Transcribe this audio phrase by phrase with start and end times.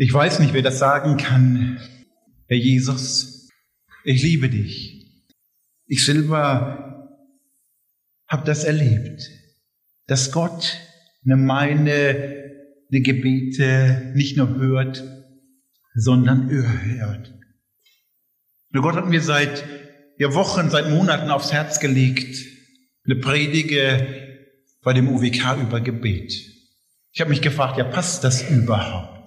[0.00, 1.80] Ich weiß nicht, wer das sagen kann.
[2.46, 3.48] Herr Jesus,
[4.04, 5.26] ich liebe dich.
[5.86, 7.18] Ich selber
[8.28, 9.28] habe das erlebt,
[10.06, 10.78] dass Gott
[11.24, 12.46] meine
[12.90, 15.02] eine Gebete nicht nur hört,
[15.96, 17.34] sondern hört.
[18.72, 19.64] Und Gott hat mir seit
[20.16, 22.38] ja, Wochen, seit Monaten aufs Herz gelegt,
[23.04, 24.46] eine Predige
[24.84, 26.32] bei dem UWK über Gebet.
[27.10, 29.17] Ich habe mich gefragt, ja, passt das überhaupt?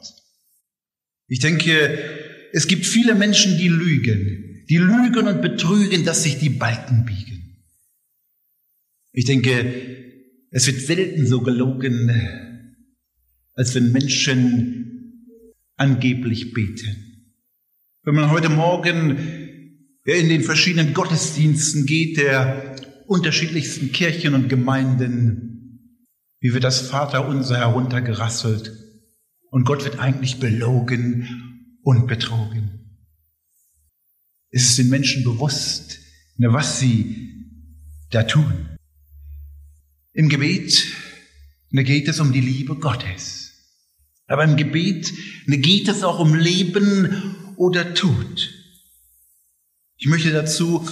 [1.32, 1.98] Ich denke,
[2.52, 4.66] es gibt viele Menschen, die lügen.
[4.70, 7.64] Die lügen und betrügen, dass sich die Balken biegen.
[9.14, 9.64] Ich denke,
[10.52, 12.12] es wird selten so gelogen,
[13.54, 17.38] als wenn Menschen angeblich beten.
[18.04, 19.18] Wenn man heute Morgen
[20.04, 22.76] in den verschiedenen Gottesdiensten geht, der
[23.08, 25.98] unterschiedlichsten Kirchen und Gemeinden,
[26.42, 28.82] wie wird das Vaterunser heruntergerasselt
[29.52, 32.80] und Gott wird eigentlich belogen und betrogen.
[34.50, 36.00] Es ist den Menschen bewusst,
[36.38, 37.46] ne, was sie
[38.10, 38.70] da tun.
[40.14, 40.88] Im Gebet
[41.70, 43.54] ne, geht es um die Liebe Gottes.
[44.28, 45.12] Aber im Gebet
[45.46, 48.54] ne, geht es auch um Leben oder Tod.
[49.98, 50.88] Ich möchte dazu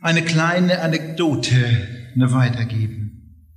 [0.00, 3.54] eine kleine Anekdote weitergeben.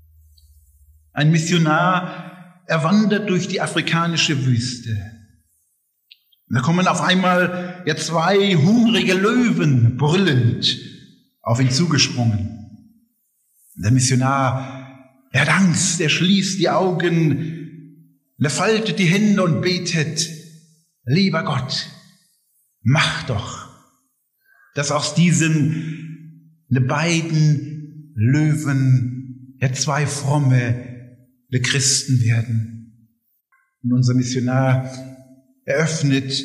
[1.13, 2.30] Ein Missionar
[2.71, 4.97] er wandert durch die afrikanische Wüste.
[6.47, 10.79] Da kommen auf einmal ja zwei hungrige Löwen brüllend
[11.41, 12.95] auf ihn zugesprungen.
[13.75, 20.29] Der Missionar, er hat Angst, er schließt die Augen, er faltet die Hände und betet,
[21.03, 21.89] lieber Gott,
[22.83, 23.67] mach doch,
[24.75, 30.90] dass aus diesen beiden Löwen ja zwei fromme
[31.51, 33.17] wir Christen werden.
[33.83, 34.89] Und unser Missionar
[35.65, 36.43] eröffnet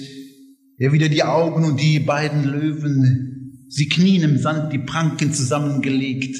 [0.78, 6.36] er wieder die Augen und die beiden Löwen, sie knien im Sand, die Pranken zusammengelegt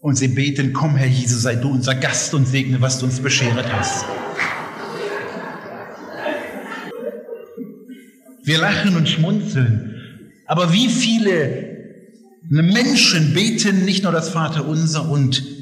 [0.00, 3.18] und sie beten, komm Herr Jesus, sei du unser Gast und segne, was du uns
[3.18, 4.04] beschert hast.
[8.44, 9.94] Wir lachen und schmunzeln,
[10.46, 11.76] aber wie viele
[12.48, 15.55] Menschen beten nicht nur das Vaterunser und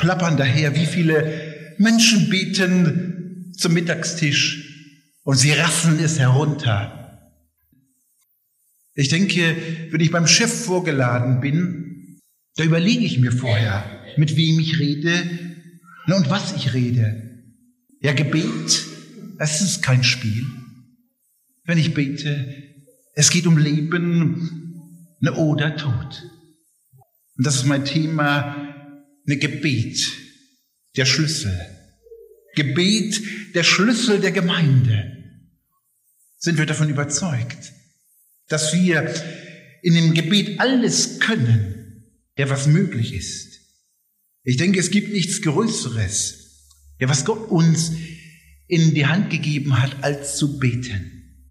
[0.00, 6.96] plappern daher, wie viele Menschen beten zum Mittagstisch und sie raffen es herunter.
[8.94, 9.56] Ich denke,
[9.90, 12.18] wenn ich beim Chef vorgeladen bin,
[12.56, 13.84] da überlege ich mir vorher,
[14.16, 15.12] mit wem ich rede
[16.06, 17.42] und was ich rede.
[18.00, 18.86] Ja, Gebet,
[19.38, 20.46] das ist kein Spiel.
[21.64, 22.54] Wenn ich bete,
[23.14, 26.22] es geht um Leben oder Tod.
[27.36, 28.69] Und das ist mein Thema
[29.26, 30.12] eine Gebet,
[30.96, 31.58] der Schlüssel.
[32.54, 35.16] Gebet, der Schlüssel der Gemeinde.
[36.38, 37.72] Sind wir davon überzeugt,
[38.48, 39.14] dass wir
[39.82, 42.04] in dem Gebet alles können,
[42.36, 43.60] ja, was möglich ist.
[44.42, 46.66] Ich denke, es gibt nichts Größeres,
[46.98, 47.92] ja, was Gott uns
[48.66, 51.50] in die Hand gegeben hat, als zu beten.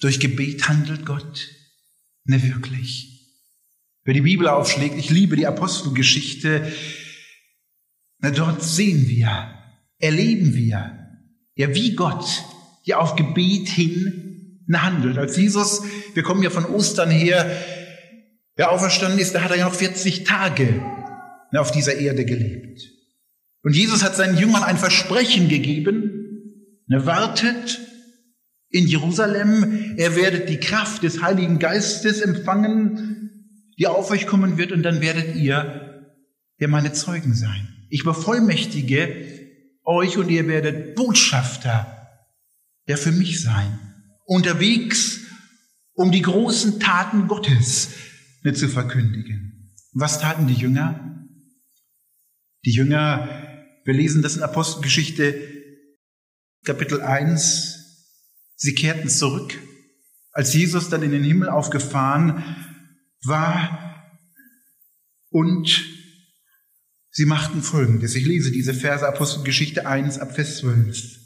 [0.00, 1.48] Durch Gebet handelt Gott,
[2.24, 3.11] ne wirklich.
[4.04, 6.72] Wer die Bibel aufschlägt, ich liebe die Apostelgeschichte,
[8.18, 9.54] na, dort sehen wir,
[9.98, 10.98] erleben wir,
[11.54, 12.44] ja, wie Gott
[12.84, 14.22] ja auf Gebet hin
[14.72, 15.18] handelt.
[15.18, 15.82] Als Jesus,
[16.14, 17.50] wir kommen ja von Ostern her,
[18.56, 20.82] ja, auferstanden ist, da hat er ja noch 40 Tage
[21.52, 22.82] auf dieser Erde gelebt.
[23.62, 27.80] Und Jesus hat seinen Jüngern ein Versprechen gegeben, ne, wartet
[28.70, 33.21] in Jerusalem, er werdet die Kraft des Heiligen Geistes empfangen,
[33.78, 36.14] die auf euch kommen wird und dann werdet ihr
[36.58, 37.68] ja meine Zeugen sein.
[37.90, 39.32] Ich bevollmächtige
[39.84, 42.08] euch und ihr werdet Botschafter
[42.86, 43.78] ja für mich sein.
[44.24, 45.20] Unterwegs,
[45.94, 47.90] um die großen Taten Gottes
[48.42, 49.74] mit zu verkündigen.
[49.92, 51.26] Was taten die Jünger?
[52.64, 53.28] Die Jünger,
[53.84, 55.34] wir lesen das in Apostelgeschichte
[56.64, 58.06] Kapitel 1,
[58.54, 59.58] sie kehrten zurück.
[60.30, 62.44] Als Jesus dann in den Himmel aufgefahren
[63.24, 64.18] war
[65.30, 65.84] und
[67.10, 68.14] sie machten Folgendes.
[68.14, 71.18] Ich lese diese Verse Apostelgeschichte 1 ab Vers 12.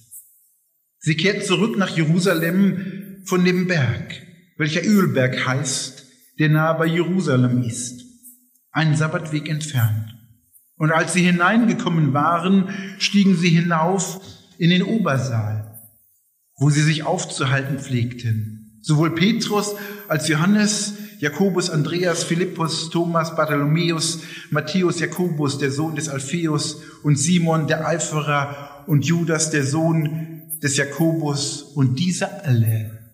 [0.98, 4.22] Sie kehrten zurück nach Jerusalem von dem Berg,
[4.56, 6.06] welcher Ölberg heißt,
[6.38, 8.02] der nahe bei Jerusalem ist,
[8.70, 10.14] einen Sabbatweg entfernt.
[10.76, 12.68] Und als sie hineingekommen waren,
[12.98, 14.20] stiegen sie hinauf
[14.58, 15.80] in den Obersaal,
[16.56, 18.80] wo sie sich aufzuhalten pflegten.
[18.82, 19.74] Sowohl Petrus
[20.08, 24.20] als Johannes Jakobus, Andreas, Philippus, Thomas, Bartholomäus,
[24.50, 30.76] Matthäus, Jakobus, der Sohn des Alpheus und Simon, der Eiferer und Judas, der Sohn des
[30.76, 33.12] Jakobus und diese alle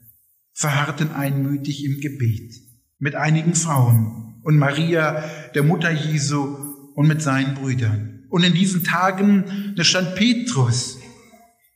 [0.52, 2.54] verharrten einmütig im Gebet
[2.98, 6.56] mit einigen Frauen und Maria, der Mutter Jesu
[6.94, 8.26] und mit seinen Brüdern.
[8.30, 10.98] Und in diesen Tagen stand Petrus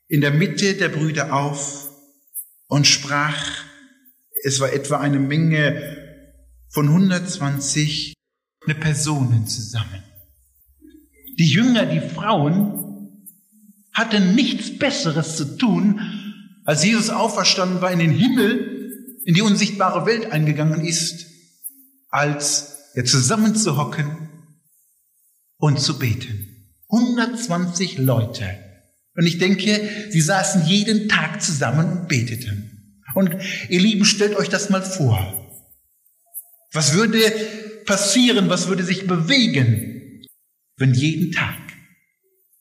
[0.08, 1.90] in der Mitte der Brüder auf
[2.68, 3.36] und sprach,
[4.44, 6.05] es war etwa eine Menge
[6.76, 8.12] von 120
[8.66, 10.02] Personen zusammen.
[11.38, 13.24] Die Jünger, die Frauen,
[13.94, 16.02] hatten nichts Besseres zu tun,
[16.66, 21.24] als Jesus auferstanden war in den Himmel, in die unsichtbare Welt eingegangen ist,
[22.10, 24.28] als er zusammenzuhocken
[25.56, 26.74] und zu beten.
[26.90, 28.50] 120 Leute.
[29.14, 29.80] Und ich denke,
[30.10, 33.00] sie saßen jeden Tag zusammen und beteten.
[33.14, 33.34] Und
[33.70, 35.45] ihr Lieben, stellt euch das mal vor.
[36.72, 37.18] Was würde
[37.86, 40.22] passieren, was würde sich bewegen,
[40.76, 41.56] wenn jeden Tag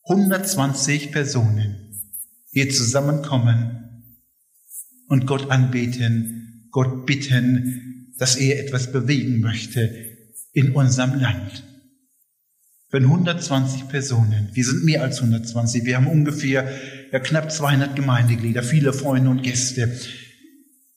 [0.08, 2.02] 120 Personen
[2.50, 4.14] hier zusammenkommen
[5.08, 10.16] und Gott anbeten, Gott bitten, dass er etwas bewegen möchte
[10.52, 11.64] in unserem Land.
[12.90, 16.70] Wenn 120 Personen, wir sind mehr als 120, wir haben ungefähr
[17.12, 20.00] ja, knapp 200 Gemeindeglieder, viele Freunde und Gäste,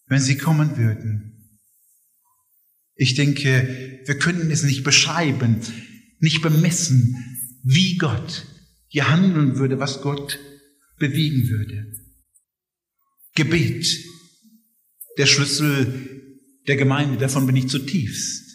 [0.08, 1.29] wenn sie kommen würden
[3.00, 5.62] ich denke, wir können es nicht beschreiben,
[6.20, 7.16] nicht bemessen,
[7.64, 8.46] wie Gott
[8.88, 10.38] hier handeln würde, was Gott
[10.98, 11.94] bewegen würde.
[13.36, 14.04] Gebet,
[15.18, 16.36] der Schlüssel
[16.68, 18.50] der Gemeinde, davon bin ich zutiefst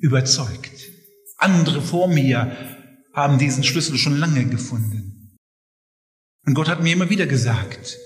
[0.00, 0.90] überzeugt.
[1.38, 2.56] Andere vor mir
[3.12, 5.38] haben diesen Schlüssel schon lange gefunden.
[6.44, 7.96] Und Gott hat mir immer wieder gesagt,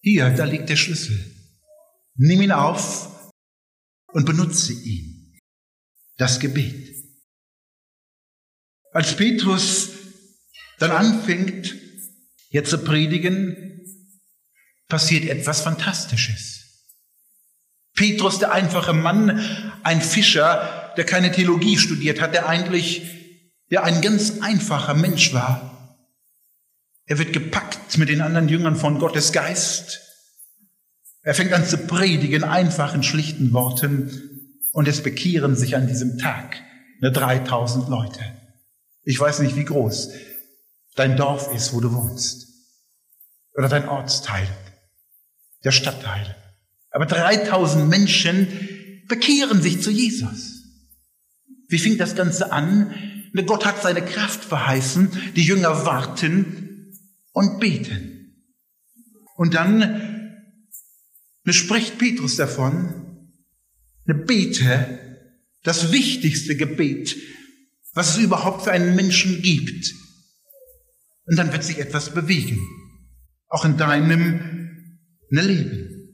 [0.00, 1.22] hier, da liegt der Schlüssel.
[2.14, 3.15] Nimm ihn auf
[4.16, 5.38] und benutze ihn.
[6.16, 6.96] Das Gebet.
[8.92, 9.90] Als Petrus
[10.78, 11.74] dann anfängt,
[12.48, 13.82] jetzt zu predigen,
[14.88, 16.86] passiert etwas Fantastisches.
[17.94, 19.38] Petrus, der einfache Mann,
[19.82, 23.02] ein Fischer, der keine Theologie studiert hat, der eigentlich
[23.70, 25.98] der ein ganz einfacher Mensch war.
[27.04, 30.05] Er wird gepackt mit den anderen Jüngern von Gottes Geist
[31.26, 36.62] er fängt an zu predigen, einfachen, schlichten Worten, und es bekehren sich an diesem Tag
[37.02, 38.20] eine 3000 Leute.
[39.02, 40.10] Ich weiß nicht, wie groß
[40.94, 42.46] dein Dorf ist, wo du wohnst,
[43.54, 44.46] oder dein Ortsteil,
[45.64, 46.36] der Stadtteil.
[46.92, 48.46] Aber 3000 Menschen
[49.08, 50.62] bekehren sich zu Jesus.
[51.68, 52.94] Wie fing das Ganze an?
[53.46, 56.92] Gott hat seine Kraft verheißen, die Jünger warten
[57.32, 58.44] und beten.
[59.34, 60.15] Und dann
[61.46, 62.92] mir spricht Petrus davon,
[64.04, 64.98] eine Bete,
[65.62, 67.16] das wichtigste Gebet,
[67.94, 69.94] was es überhaupt für einen Menschen gibt.
[71.26, 72.58] Und dann wird sich etwas bewegen,
[73.48, 74.98] auch in deinem
[75.30, 76.10] Leben.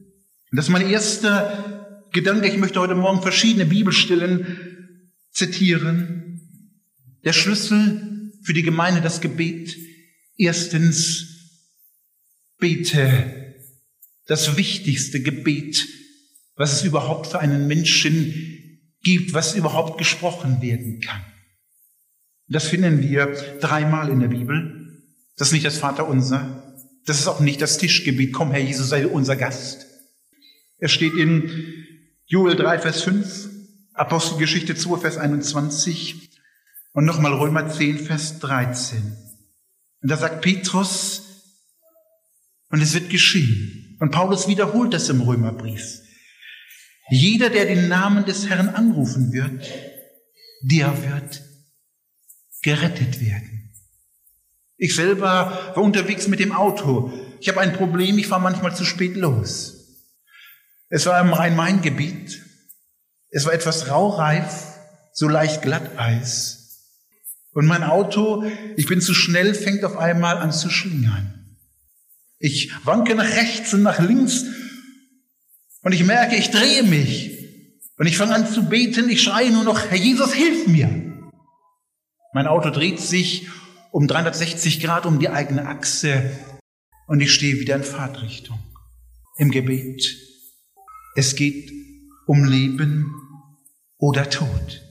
[0.51, 2.49] Und das ist mein erster Gedanke.
[2.49, 4.59] Ich möchte heute Morgen verschiedene Bibelstellen
[5.31, 6.43] zitieren.
[7.25, 9.75] Der Schlüssel für die Gemeinde, das Gebet.
[10.37, 11.27] Erstens,
[12.59, 13.42] bete
[14.33, 15.87] das wichtigste Gebet,
[16.57, 21.23] was es überhaupt für einen Menschen gibt, was überhaupt gesprochen werden kann.
[22.49, 23.27] Das finden wir
[23.61, 25.05] dreimal in der Bibel.
[25.37, 26.75] Das ist nicht das Vaterunser.
[27.05, 28.33] Das ist auch nicht das Tischgebet.
[28.33, 29.87] Komm, Herr Jesus, sei unser Gast.
[30.79, 31.85] Er steht in
[32.25, 33.51] Joel 3, Vers 5,
[33.93, 36.31] Apostelgeschichte 2, Vers 21
[36.95, 39.15] und nochmal Römer 10, Vers 13.
[40.01, 41.23] Und da sagt Petrus,
[42.71, 43.82] und es wird geschehen.
[44.03, 46.01] Und Paulus wiederholt das im Römerbrief.
[47.09, 49.65] Jeder, der den Namen des Herrn anrufen wird,
[50.61, 51.41] der wird
[52.65, 53.71] gerettet werden.
[54.77, 57.13] Ich selber war unterwegs mit dem Auto.
[57.39, 60.01] Ich habe ein Problem, ich fahre manchmal zu spät los.
[60.89, 62.43] Es war im Rhein-Main-Gebiet.
[63.31, 64.65] Es war etwas raureif,
[65.13, 66.89] so leicht Glatteis.
[67.53, 68.43] Und mein Auto,
[68.77, 71.42] ich bin zu schnell, fängt auf einmal an zu schlingern.
[72.45, 74.45] Ich wanke nach rechts und nach links
[75.83, 77.39] und ich merke, ich drehe mich.
[77.99, 80.89] Und ich fange an zu beten, ich schreie nur noch, Herr Jesus, hilf mir.
[82.35, 83.47] Mein Auto dreht sich
[83.93, 86.37] um 360 Grad um die eigene Achse
[87.07, 88.59] und ich stehe wieder in Fahrtrichtung.
[89.37, 90.05] Im Gebet.
[91.15, 91.71] Es geht
[92.27, 93.15] um Leben
[93.99, 94.83] oder Tod.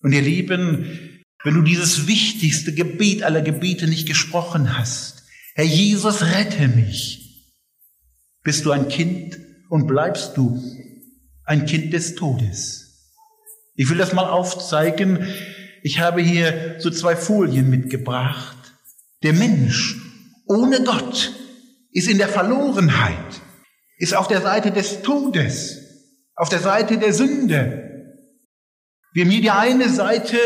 [0.00, 5.13] Und ihr Lieben, wenn du dieses wichtigste Gebet aller Gebete nicht gesprochen hast,
[5.56, 7.52] Herr Jesus, rette mich.
[8.42, 9.38] Bist du ein Kind
[9.70, 10.60] und bleibst du
[11.44, 13.12] ein Kind des Todes.
[13.76, 15.28] Ich will das mal aufzeigen.
[15.84, 18.56] Ich habe hier so zwei Folien mitgebracht.
[19.22, 19.96] Der Mensch
[20.46, 21.32] ohne Gott
[21.92, 23.40] ist in der Verlorenheit,
[23.98, 25.78] ist auf der Seite des Todes,
[26.34, 28.20] auf der Seite der Sünde.
[29.12, 30.36] Wir haben hier die eine Seite,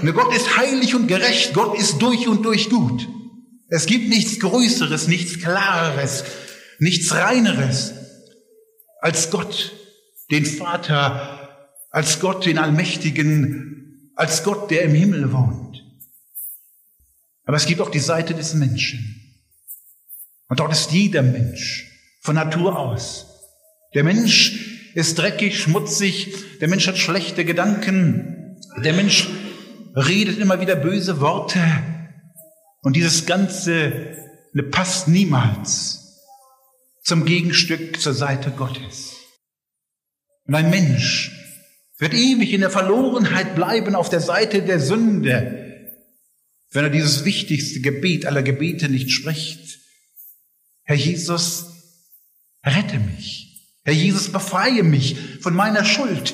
[0.00, 3.06] ne, Gott ist heilig und gerecht, Gott ist durch und durch gut.
[3.68, 6.24] Es gibt nichts Größeres, nichts Klareres,
[6.78, 7.92] nichts Reineres
[9.00, 9.72] als Gott,
[10.30, 15.84] den Vater, als Gott, den Allmächtigen, als Gott, der im Himmel wohnt.
[17.44, 19.42] Aber es gibt auch die Seite des Menschen.
[20.48, 21.90] Und dort ist jeder Mensch
[22.22, 23.26] von Natur aus.
[23.94, 29.28] Der Mensch ist dreckig, schmutzig, der Mensch hat schlechte Gedanken, der Mensch
[29.94, 31.60] redet immer wieder böse Worte.
[32.88, 34.16] Und dieses Ganze
[34.54, 36.24] ne, passt niemals
[37.02, 39.12] zum Gegenstück zur Seite Gottes.
[40.46, 41.30] Und ein Mensch
[41.98, 46.00] wird ewig in der Verlorenheit bleiben auf der Seite der Sünde,
[46.70, 49.80] wenn er dieses wichtigste Gebet aller Gebete nicht spricht.
[50.84, 51.66] Herr Jesus,
[52.64, 53.68] rette mich.
[53.84, 56.32] Herr Jesus, befreie mich von meiner Schuld.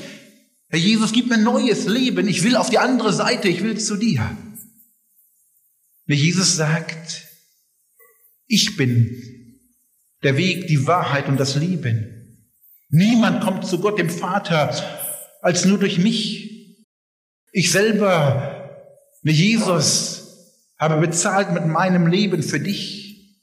[0.68, 2.28] Herr Jesus, gib mir neues Leben.
[2.28, 3.49] Ich will auf die andere Seite.
[3.49, 4.37] Ich will zu dir.
[6.06, 7.28] Wie Jesus sagt,
[8.46, 9.61] ich bin
[10.23, 12.46] der Weg, die Wahrheit und das Leben.
[12.90, 14.75] Niemand kommt zu Gott, dem Vater,
[15.40, 16.78] als nur durch mich.
[17.52, 18.70] Ich selber,
[19.23, 20.25] wie Jesus,
[20.78, 23.40] habe bezahlt mit meinem Leben für dich,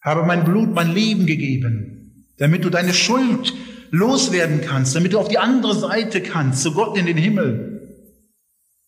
[0.00, 3.54] habe mein Blut, mein Leben gegeben, damit du deine Schuld
[3.90, 7.98] loswerden kannst, damit du auf die andere Seite kannst, zu Gott in den Himmel.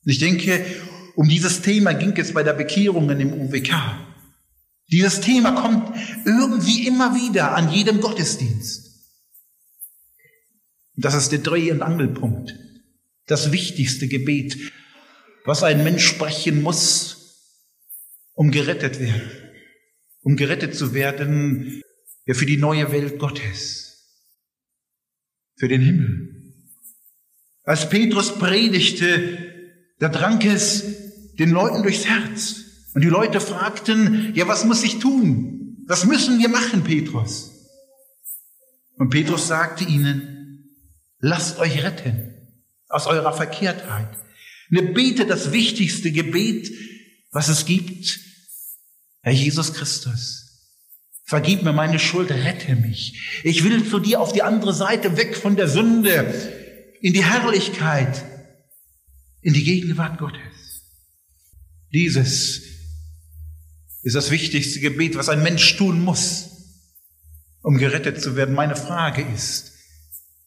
[0.04, 0.64] Ich denke,
[1.16, 3.72] um dieses Thema ging es bei der Bekehrung im UWK.
[4.92, 5.96] Dieses Thema kommt
[6.26, 8.86] irgendwie immer wieder an jedem Gottesdienst.
[10.94, 12.54] Das ist der Dreh- und Angelpunkt.
[13.26, 14.56] Das wichtigste Gebet,
[15.44, 17.62] was ein Mensch sprechen muss,
[18.34, 19.30] um gerettet werden.
[20.20, 21.82] Um gerettet zu werden
[22.26, 24.20] ja, für die neue Welt Gottes.
[25.56, 26.52] Für den Himmel.
[27.64, 29.38] Als Petrus predigte,
[29.98, 31.05] da drang es
[31.38, 32.56] den Leuten durchs Herz.
[32.94, 35.84] Und die Leute fragten, ja, was muss ich tun?
[35.86, 37.52] Was müssen wir machen, Petrus?
[38.96, 40.80] Und Petrus sagte ihnen,
[41.20, 42.32] lasst euch retten
[42.88, 44.08] aus eurer Verkehrtheit.
[44.70, 46.70] Ne, bete das wichtigste Gebet,
[47.30, 48.20] was es gibt.
[49.22, 50.46] Herr Jesus Christus,
[51.24, 53.42] vergib mir meine Schuld, rette mich.
[53.44, 56.32] Ich will zu dir auf die andere Seite, weg von der Sünde,
[57.00, 58.24] in die Herrlichkeit,
[59.42, 60.45] in die Gegenwart Gottes.
[61.96, 62.60] Dieses
[64.02, 66.50] ist das wichtigste Gebet, was ein Mensch tun muss,
[67.62, 68.54] um gerettet zu werden.
[68.54, 69.72] Meine Frage ist,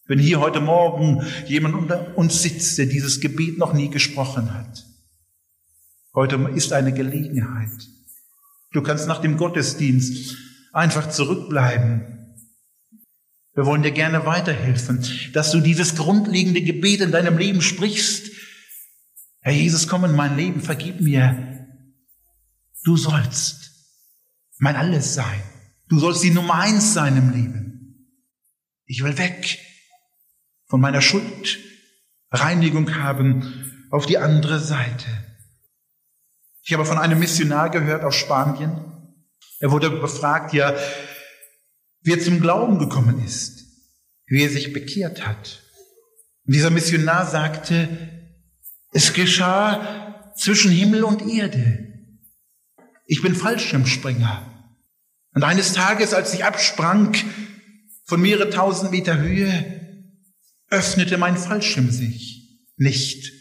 [0.05, 4.85] wenn hier heute Morgen jemand unter uns sitzt, der dieses Gebet noch nie gesprochen hat,
[6.13, 7.87] heute ist eine Gelegenheit.
[8.71, 10.37] Du kannst nach dem Gottesdienst
[10.71, 12.37] einfach zurückbleiben.
[13.55, 15.03] Wir wollen dir gerne weiterhelfen,
[15.33, 18.28] dass du dieses grundlegende Gebet in deinem Leben sprichst,
[19.49, 21.65] Herr Jesus, komm in mein Leben, vergib mir.
[22.83, 23.71] Du sollst
[24.59, 25.41] mein Alles sein.
[25.87, 28.13] Du sollst die Nummer eins sein im Leben.
[28.85, 29.57] Ich will weg
[30.67, 31.57] von meiner Schuld,
[32.29, 35.07] Reinigung haben auf die andere Seite.
[36.61, 38.85] Ich habe von einem Missionar gehört aus Spanien.
[39.57, 40.75] Er wurde befragt, ja,
[42.01, 43.65] wie er zum Glauben gekommen ist,
[44.27, 45.63] wie er sich bekehrt hat.
[46.45, 48.18] Und dieser Missionar sagte,
[48.91, 51.87] es geschah zwischen Himmel und Erde.
[53.05, 54.45] Ich bin Fallschirmspringer.
[55.33, 57.15] Und eines Tages, als ich absprang
[58.05, 59.79] von mehrere tausend Meter Höhe,
[60.69, 63.31] öffnete mein Fallschirm sich nicht.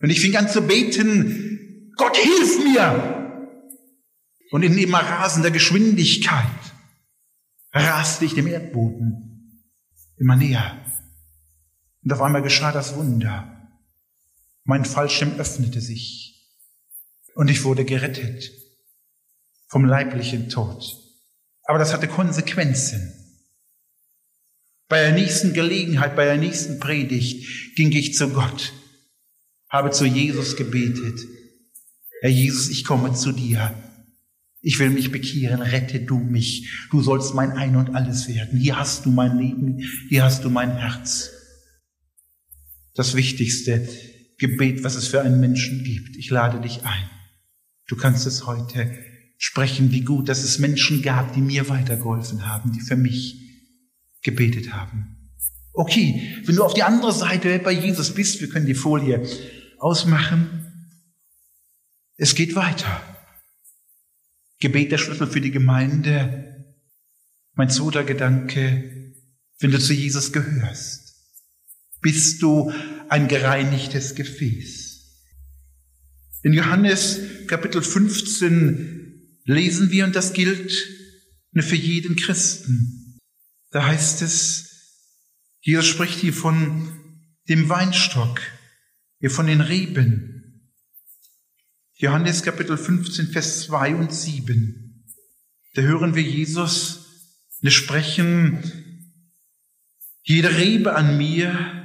[0.00, 3.20] Und ich fing an zu beten, Gott hilf mir!
[4.50, 6.46] Und in immer rasender Geschwindigkeit
[7.72, 9.64] raste ich dem Erdboden
[10.16, 10.80] immer näher.
[12.04, 13.53] Und auf einmal geschah das Wunder.
[14.64, 16.48] Mein Fallschirm öffnete sich
[17.34, 18.50] und ich wurde gerettet
[19.68, 20.82] vom leiblichen Tod.
[21.64, 23.12] Aber das hatte Konsequenzen.
[24.88, 28.72] Bei der nächsten Gelegenheit, bei der nächsten Predigt ging ich zu Gott,
[29.68, 31.20] habe zu Jesus gebetet.
[32.20, 33.74] Herr Jesus, ich komme zu dir.
[34.60, 36.86] Ich will mich bekehren, rette du mich.
[36.90, 38.58] Du sollst mein Ein und alles werden.
[38.58, 41.30] Hier hast du mein Leben, hier hast du mein Herz.
[42.94, 43.86] Das Wichtigste
[44.38, 46.16] Gebet, was es für einen Menschen gibt.
[46.16, 47.10] Ich lade dich ein.
[47.86, 48.90] Du kannst es heute
[49.38, 53.36] sprechen, wie gut, dass es Menschen gab, die mir weitergeholfen haben, die für mich
[54.22, 55.30] gebetet haben.
[55.72, 59.26] Okay, wenn du auf die andere Seite bei Jesus bist, wir können die Folie
[59.78, 60.90] ausmachen.
[62.16, 63.02] Es geht weiter.
[64.60, 66.74] Gebet der Schlüssel für die Gemeinde.
[67.54, 69.12] Mein zweiter Gedanke,
[69.58, 71.16] wenn du zu Jesus gehörst,
[72.00, 72.72] bist du
[73.08, 74.94] ein gereinigtes Gefäß.
[76.42, 80.72] In Johannes Kapitel 15 lesen wir, und das gilt
[81.56, 83.20] für jeden Christen.
[83.70, 84.70] Da heißt es,
[85.60, 86.92] Jesus spricht hier von
[87.48, 88.40] dem Weinstock,
[89.20, 90.70] hier von den Reben.
[91.94, 95.06] Johannes Kapitel 15, Vers 2 und 7.
[95.74, 97.00] Da hören wir Jesus
[97.62, 98.62] sprechen,
[100.22, 101.83] jede Rebe an mir,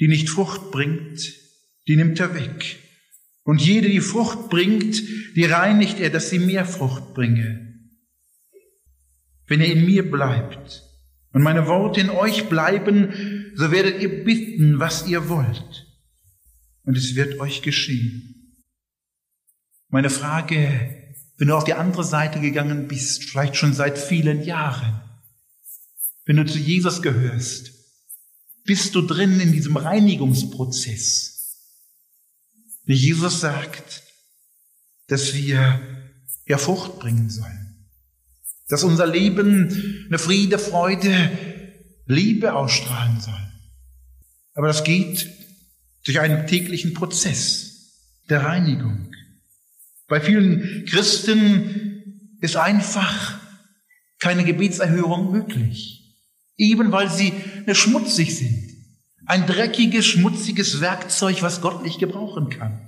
[0.00, 1.20] die nicht Frucht bringt,
[1.86, 2.78] die nimmt er weg.
[3.44, 5.02] Und jede, die Frucht bringt,
[5.36, 7.78] die reinigt er, dass sie mehr Frucht bringe.
[9.46, 10.82] Wenn ihr in mir bleibt
[11.32, 15.86] und meine Worte in euch bleiben, so werdet ihr bitten, was ihr wollt.
[16.84, 18.56] Und es wird euch geschehen.
[19.88, 25.00] Meine Frage, wenn du auf die andere Seite gegangen bist, vielleicht schon seit vielen Jahren,
[26.26, 27.79] wenn du zu Jesus gehörst,
[28.64, 31.56] bist du drin in diesem Reinigungsprozess.
[32.84, 34.02] Wie Jesus sagt,
[35.08, 35.80] dass wir
[36.46, 37.88] ja Frucht bringen sollen.
[38.68, 41.30] Dass unser Leben eine Friede, Freude,
[42.06, 43.52] Liebe ausstrahlen soll.
[44.54, 45.28] Aber das geht
[46.04, 47.70] durch einen täglichen Prozess
[48.28, 49.12] der Reinigung.
[50.08, 53.40] Bei vielen Christen ist einfach
[54.18, 55.99] keine Gebetserhörung möglich.
[56.60, 57.32] Eben weil sie
[57.72, 58.68] schmutzig sind.
[59.24, 62.86] Ein dreckiges, schmutziges Werkzeug, was Gott nicht gebrauchen kann.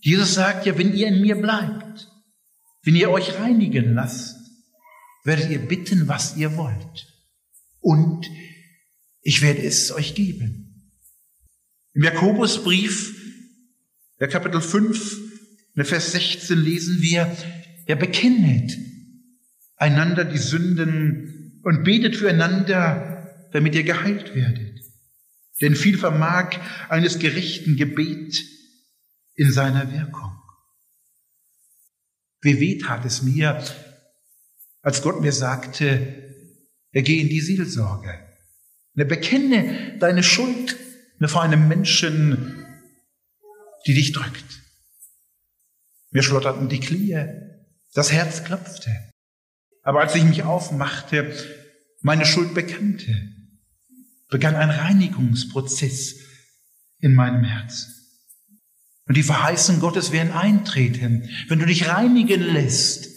[0.00, 2.10] Jesus sagt ja, wenn ihr in mir bleibt,
[2.82, 4.36] wenn ihr euch reinigen lasst,
[5.24, 7.06] werdet ihr bitten, was ihr wollt.
[7.80, 8.28] Und
[9.22, 10.92] ich werde es euch geben.
[11.94, 13.16] Im Jakobusbrief,
[14.20, 15.20] der Kapitel 5,
[15.84, 17.34] Vers 16 lesen wir,
[17.86, 18.76] er bekennet
[19.76, 24.80] einander die Sünden und betet füreinander, damit ihr geheilt werdet.
[25.60, 26.56] Denn viel vermag
[26.88, 28.42] eines gerechten Gebet
[29.34, 30.32] in seiner Wirkung.
[32.40, 33.62] Wie weh tat es mir,
[34.82, 36.34] als Gott mir sagte,
[36.90, 38.12] er gehe in die Seelsorge.
[38.94, 40.76] Er bekenne deine Schuld
[41.24, 42.66] vor einem Menschen,
[43.86, 44.62] die dich drückt.
[46.10, 47.24] Mir schlotterten die Knie,
[47.94, 49.11] das Herz klopfte.
[49.82, 51.34] Aber als ich mich aufmachte,
[52.00, 53.32] meine Schuld bekannte,
[54.28, 56.16] begann ein Reinigungsprozess
[56.98, 57.92] in meinem Herzen.
[59.06, 61.28] Und die Verheißung Gottes werden eintreten.
[61.48, 63.08] Wenn du dich reinigen lässt,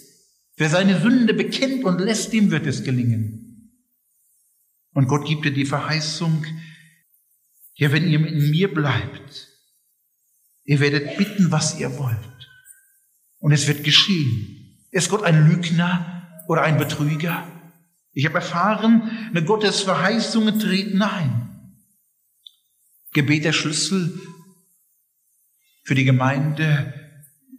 [0.56, 3.72] wer seine Sünde bekennt und lässt, dem wird es gelingen.
[4.92, 6.44] Und Gott gibt dir die Verheißung,
[7.74, 9.48] ja, wenn ihr in mir bleibt,
[10.64, 12.50] ihr werdet bitten, was ihr wollt.
[13.38, 14.86] Und es wird geschehen.
[14.90, 16.15] Ist Gott ein Lügner?
[16.48, 17.46] Oder ein Betrüger.
[18.12, 21.74] Ich habe erfahren, eine Gottes Verheißungen treten ein.
[23.12, 24.18] Gebet der Schlüssel
[25.84, 26.94] für die Gemeinde.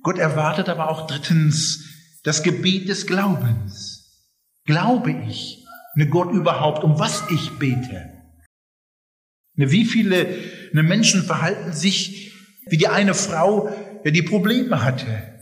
[0.04, 1.86] Gott erwartet aber auch drittens
[2.23, 4.26] das Gebet des Glaubens.
[4.65, 5.63] Glaube ich
[5.95, 8.13] eine Gott überhaupt, um was ich bete?
[9.56, 10.28] Wie viele
[10.71, 12.34] Menschen verhalten sich
[12.69, 13.69] wie die eine Frau,
[14.06, 15.37] die Probleme hatte?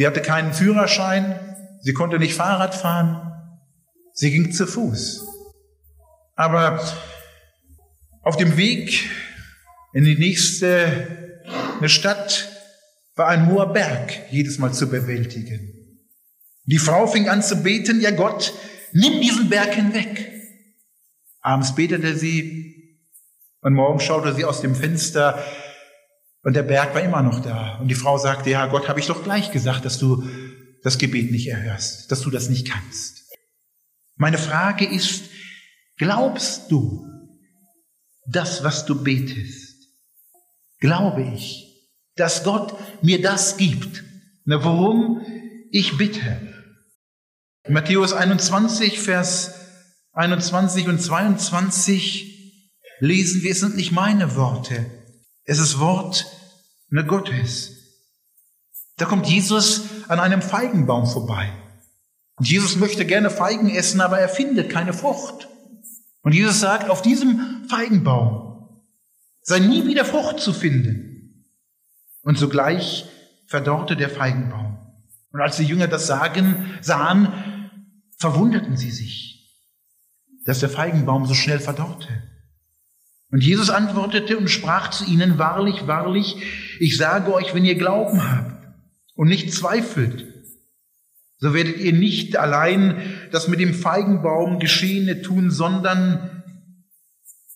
[0.00, 1.38] Sie hatte keinen Führerschein,
[1.82, 3.20] sie konnte nicht Fahrrad fahren,
[4.14, 5.26] sie ging zu Fuß.
[6.36, 6.82] Aber
[8.22, 9.10] auf dem Weg
[9.92, 11.42] in die nächste
[11.78, 12.48] eine Stadt
[13.14, 16.00] war ein hoher Berg jedes Mal zu bewältigen.
[16.64, 18.54] Die Frau fing an zu beten, ja Gott,
[18.92, 20.32] nimm diesen Berg hinweg.
[21.42, 22.96] Abends betete sie
[23.60, 25.44] und morgen schaute sie aus dem Fenster
[26.42, 27.78] und der Berg war immer noch da.
[27.78, 30.24] Und die Frau sagte, ja Gott, habe ich doch gleich gesagt, dass du
[30.82, 33.28] das Gebet nicht erhörst, dass du das nicht kannst.
[34.16, 35.24] Meine Frage ist,
[35.98, 37.06] glaubst du
[38.26, 39.76] das, was du betest?
[40.78, 41.66] Glaube ich,
[42.16, 44.02] dass Gott mir das gibt,
[44.46, 45.20] worum
[45.70, 46.54] ich bitte?
[47.68, 49.54] Matthäus 21, Vers
[50.12, 52.56] 21 und 22
[53.00, 54.99] lesen wir, es sind nicht meine Worte,
[55.44, 56.26] es ist Wort
[56.90, 57.76] ne Gottes.
[58.96, 61.50] Da kommt Jesus an einem Feigenbaum vorbei.
[62.36, 65.48] Und Jesus möchte gerne Feigen essen, aber er findet keine Frucht.
[66.22, 68.80] Und Jesus sagt, auf diesem Feigenbaum
[69.42, 71.46] sei nie wieder Frucht zu finden.
[72.22, 73.06] Und sogleich
[73.46, 74.78] verdorrte der Feigenbaum.
[75.32, 77.70] Und als die Jünger das sagen, sahen,
[78.18, 79.56] verwunderten sie sich,
[80.44, 82.29] dass der Feigenbaum so schnell verdorrte.
[83.30, 86.36] Und Jesus antwortete und sprach zu ihnen, wahrlich, wahrlich,
[86.80, 88.66] ich sage euch, wenn ihr Glauben habt
[89.14, 90.26] und nicht zweifelt,
[91.38, 96.42] so werdet ihr nicht allein das mit dem Feigenbaum Geschehene tun, sondern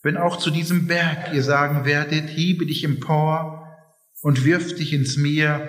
[0.03, 3.67] wenn auch zu diesem Berg ihr sagen werdet, hebe dich empor
[4.23, 5.69] und wirf dich ins Meer,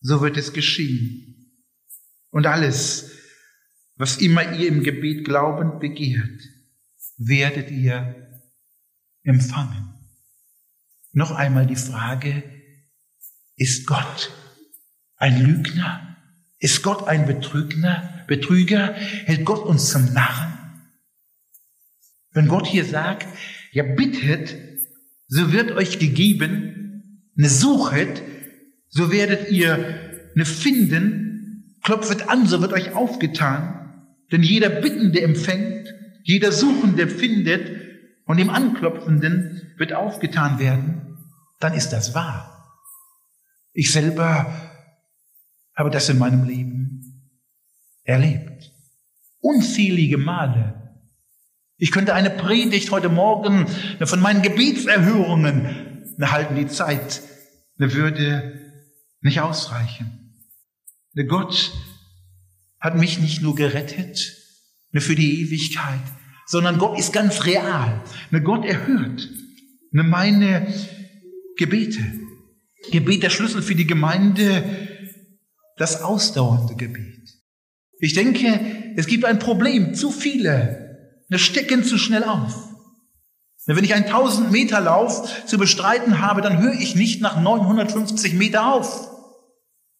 [0.00, 1.30] so wird es geschehen.
[2.30, 3.10] Und alles,
[3.96, 6.40] was immer ihr im Gebet glaubend begehrt,
[7.16, 8.29] werdet ihr
[9.22, 9.94] empfangen.
[11.12, 12.42] Noch einmal die Frage,
[13.56, 14.30] ist Gott
[15.16, 16.16] ein Lügner?
[16.58, 18.24] Ist Gott ein Betrügner?
[18.26, 18.94] Betrüger?
[18.94, 20.52] Hält Gott uns zum Narren?
[22.32, 23.26] Wenn Gott hier sagt,
[23.72, 24.56] ja bittet,
[25.26, 28.22] so wird euch gegeben, ne suchet,
[28.88, 35.92] so werdet ihr ne finden, klopfet an, so wird euch aufgetan, denn jeder Bittende empfängt,
[36.22, 37.89] jeder Suchende findet
[38.30, 41.18] und dem Anklopfenden wird aufgetan werden,
[41.58, 42.78] dann ist das wahr.
[43.72, 44.54] Ich selber
[45.76, 47.32] habe das in meinem Leben
[48.04, 48.72] erlebt.
[49.40, 50.80] Unzählige Male
[51.82, 53.66] ich könnte eine Predigt heute Morgen
[54.02, 56.54] von meinen Gebetserhörungen halten.
[56.54, 57.22] Die Zeit
[57.78, 58.60] würde
[59.22, 60.36] nicht ausreichen.
[61.26, 61.72] Gott
[62.78, 64.36] hat mich nicht nur gerettet
[64.92, 66.02] für die Ewigkeit,
[66.50, 68.02] sondern Gott ist ganz real.
[68.44, 69.28] Gott erhört
[69.92, 70.72] meine
[71.56, 72.04] Gebete.
[72.90, 74.64] Gebet der Schlüssel für die Gemeinde,
[75.76, 77.28] das ausdauernde Gebet.
[77.98, 79.94] Ich denke, es gibt ein Problem.
[79.94, 80.90] Zu viele
[81.30, 82.68] wir stecken zu schnell auf.
[83.64, 88.34] Wenn ich einen 1000 Meter Lauf zu bestreiten habe, dann höre ich nicht nach 950
[88.34, 89.08] Meter auf.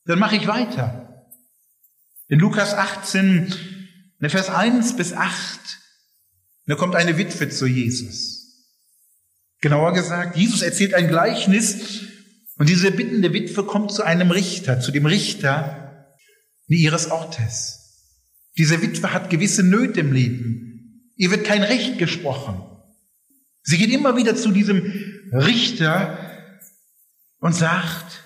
[0.07, 1.25] Dann mache ich weiter.
[2.27, 3.55] In Lukas 18,
[4.21, 5.80] Vers 1 bis 8,
[6.71, 8.41] da kommt eine Witwe zu Jesus.
[9.61, 12.03] Genauer gesagt, Jesus erzählt ein Gleichnis
[12.59, 16.07] und diese bittende Witwe kommt zu einem Richter, zu dem Richter
[16.69, 17.81] ihres Ortes.
[18.57, 21.11] Diese Witwe hat gewisse Nöte im Leben.
[21.17, 22.63] Ihr wird kein Recht gesprochen.
[23.63, 24.93] Sie geht immer wieder zu diesem
[25.33, 26.19] Richter
[27.41, 28.23] und sagt,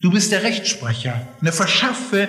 [0.00, 1.26] du bist der Rechtsprecher.
[1.40, 2.28] Ne, verschaffe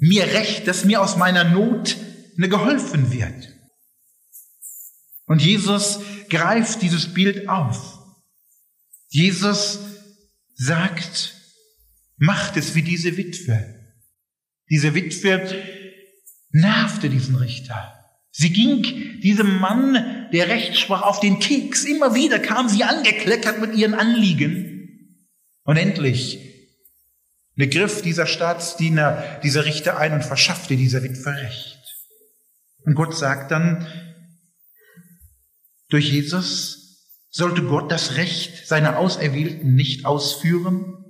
[0.00, 1.96] mir Recht, dass mir aus meiner Not
[2.36, 3.52] ne geholfen wird.
[5.32, 8.00] Und Jesus greift dieses Bild auf.
[9.08, 9.78] Jesus
[10.54, 11.34] sagt,
[12.18, 13.94] macht es wie diese Witwe.
[14.68, 15.64] Diese Witwe
[16.50, 17.98] nervte diesen Richter.
[18.30, 18.82] Sie ging
[19.22, 21.84] diesem Mann, der Recht sprach, auf den Keks.
[21.84, 25.30] Immer wieder kam sie angekleckert mit ihren Anliegen.
[25.64, 26.40] Und endlich
[27.54, 31.80] begriff dieser Staatsdiener, dieser Richter ein und verschaffte dieser Witwe Recht.
[32.84, 33.86] Und Gott sagt dann,
[35.92, 36.82] durch Jesus
[37.28, 41.04] sollte Gott das Recht seiner Auserwählten nicht ausführen,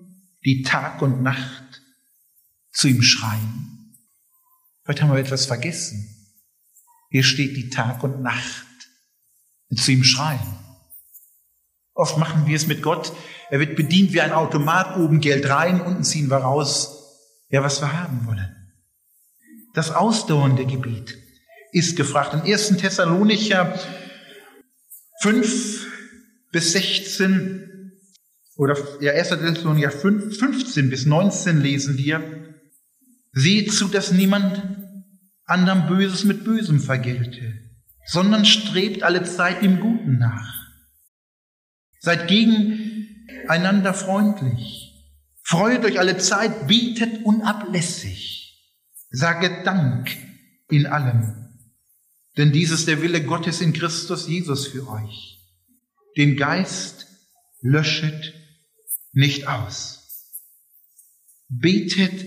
[0.44, 1.82] die Tag und Nacht
[2.72, 3.96] zu ihm schreien.
[4.82, 6.08] Vielleicht haben wir etwas vergessen.
[7.10, 8.66] Hier steht die Tag und Nacht
[9.76, 10.58] zu ihm schreien.
[11.94, 13.12] Oft machen wir es mit Gott.
[13.50, 17.80] Er wird bedient wie ein Automat, oben Geld rein, unten ziehen wir raus, ja, was
[17.80, 18.72] wir haben wollen.
[19.74, 21.18] Das ausdauernde Gebet
[21.70, 22.34] ist gefragt.
[22.34, 22.78] In 1.
[22.78, 23.78] Thessalonicher
[25.22, 25.86] 5
[26.50, 27.92] bis 16
[28.56, 29.28] oder ja, 1.
[29.28, 32.56] Thessalonicher 5, 15 bis 19 lesen wir,
[33.32, 34.60] seht zu, dass niemand
[35.44, 37.54] anderem Böses mit Bösem vergelte,
[38.04, 40.72] sondern strebt alle Zeit dem Guten nach.
[42.00, 45.06] Seid gegeneinander freundlich.
[45.44, 48.60] Freut euch alle Zeit, bietet unablässig.
[49.10, 50.10] Saget Dank
[50.68, 51.51] in allem.
[52.36, 55.38] Denn dies ist der Wille Gottes in Christus Jesus für euch.
[56.16, 57.06] Den Geist
[57.60, 58.34] löschet
[59.12, 60.30] nicht aus.
[61.48, 62.26] Betet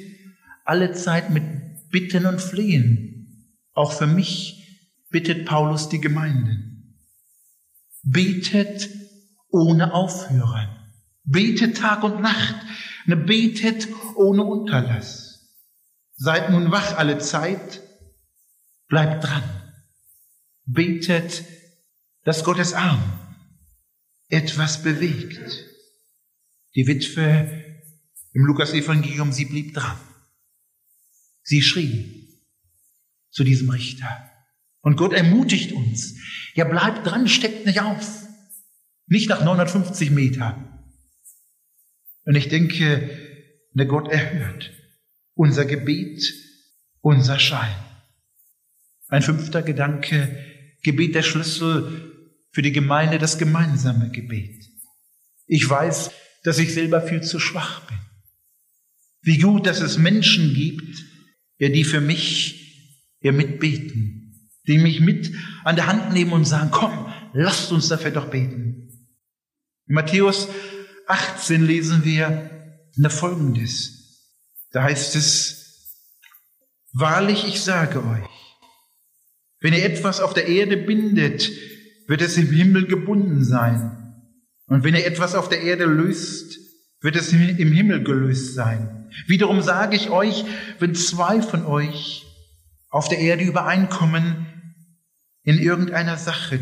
[0.63, 1.43] alle Zeit mit
[1.89, 3.51] Bitten und Flehen.
[3.73, 6.99] Auch für mich bittet Paulus die Gemeinden.
[8.03, 8.89] Betet
[9.49, 10.69] ohne Aufhören.
[11.23, 12.55] Betet Tag und Nacht.
[13.07, 15.51] Ne, betet ohne Unterlass.
[16.15, 17.81] Seid nun wach alle Zeit.
[18.87, 19.64] Bleibt dran.
[20.65, 21.43] Betet,
[22.23, 23.01] dass Gottes Arm
[24.29, 25.39] etwas bewegt.
[26.75, 27.83] Die Witwe
[28.33, 29.97] im Lukas-Evangelium, sie blieb dran.
[31.43, 32.41] Sie schrie
[33.29, 34.31] zu diesem Richter.
[34.81, 36.15] Und Gott ermutigt uns.
[36.53, 38.25] Ja, bleibt dran, steckt nicht auf.
[39.07, 40.57] Nicht nach 950 Meter.
[42.25, 43.09] Und ich denke,
[43.73, 44.71] der Gott erhört
[45.35, 46.33] unser Gebet,
[47.01, 47.75] unser Schein.
[49.07, 50.54] Ein fünfter Gedanke,
[50.85, 54.63] Gebet der Schlüssel für die Gemeinde, das gemeinsame Gebet.
[55.47, 56.11] Ich weiß,
[56.43, 57.97] dass ich selber viel zu schwach bin.
[59.21, 61.03] Wie gut, dass es Menschen gibt,
[61.57, 66.69] ja, die für mich ja mitbeten, die mich mit an der Hand nehmen und sagen,
[66.69, 69.09] komm, lasst uns dafür doch beten.
[69.87, 70.47] In Matthäus
[71.07, 72.51] 18 lesen wir
[72.95, 74.21] na Folgendes.
[74.71, 75.95] Da heißt es,
[76.93, 78.34] wahrlich, ich sage euch,
[79.65, 81.49] wenn ihr etwas auf der Erde bindet,
[82.07, 84.13] wird es im Himmel gebunden sein.
[84.67, 86.59] Und wenn ihr etwas auf der Erde löst,
[87.01, 89.09] wird es im Himmel gelöst sein.
[89.25, 90.45] Wiederum sage ich euch,
[90.77, 92.27] wenn zwei von euch
[92.89, 94.45] auf der Erde übereinkommen
[95.41, 96.59] in irgendeiner Sache,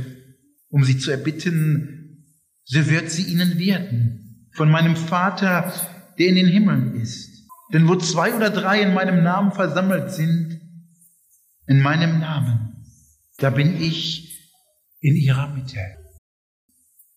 [0.70, 2.26] um sie zu erbitten,
[2.64, 4.48] so wird sie ihnen werden.
[4.54, 5.74] Von meinem Vater,
[6.18, 7.50] der in den Himmeln ist.
[7.74, 10.62] Denn wo zwei oder drei in meinem Namen versammelt sind,
[11.68, 12.73] in meinem Namen,
[13.44, 14.40] da bin ich
[15.02, 15.82] in ihrer Mitte.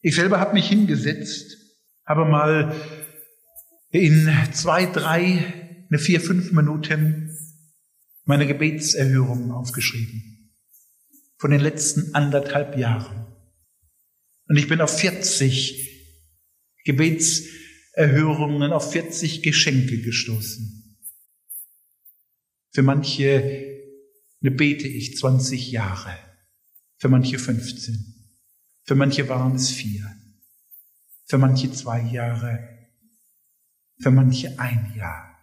[0.01, 1.57] Ich selber habe mich hingesetzt,
[2.05, 2.75] habe mal
[3.91, 7.31] in zwei, drei, eine vier, fünf Minuten
[8.25, 10.53] meine Gebetserhörungen aufgeschrieben.
[11.39, 13.29] Von den letzten anderthalb Jahren.
[14.49, 16.11] Und ich bin auf 40
[16.85, 20.99] Gebetserhörungen, auf 40 Geschenke gestoßen.
[22.73, 23.76] Für manche
[24.41, 26.17] bete ich 20 Jahre,
[26.99, 28.15] für manche 15,
[28.85, 30.11] für manche waren es vier,
[31.27, 32.89] für manche zwei Jahre,
[34.01, 35.37] für manche ein Jahr.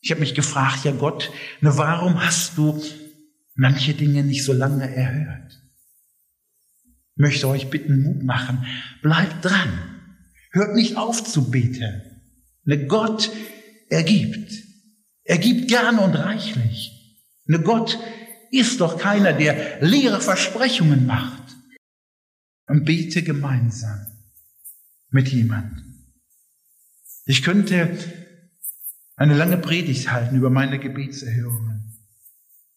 [0.00, 1.30] Ich habe mich gefragt, ja Gott,
[1.60, 2.82] na warum hast du
[3.54, 5.62] manche Dinge nicht so lange erhört?
[7.16, 8.64] Ich möchte euch bitten, Mut machen.
[9.02, 10.00] Bleibt dran.
[10.52, 12.02] Hört nicht auf zu beten.
[12.64, 13.30] Ne Gott
[13.90, 14.52] ergibt.
[15.24, 16.99] Er gibt gern und reichlich.
[17.58, 17.98] Gott
[18.50, 21.40] ist doch keiner, der leere Versprechungen macht.
[22.66, 24.06] Und bete gemeinsam
[25.10, 26.14] mit jemandem.
[27.24, 27.98] Ich könnte
[29.16, 31.98] eine lange Predigt halten über meine Gebetserhörungen.